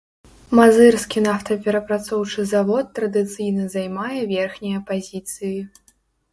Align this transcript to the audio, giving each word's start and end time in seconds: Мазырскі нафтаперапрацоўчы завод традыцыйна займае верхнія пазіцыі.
Мазырскі 0.59 1.21
нафтаперапрацоўчы 1.25 2.47
завод 2.53 2.85
традыцыйна 3.01 3.63
займае 3.77 4.19
верхнія 4.35 4.85
пазіцыі. 4.93 5.57